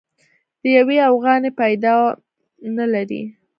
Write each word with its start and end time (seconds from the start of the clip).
د 0.61 0.63
يوې 0.77 0.97
اوغانۍ 1.09 1.51
پيدام 1.59 2.15
نه 2.77 2.85
لري. 2.93 3.21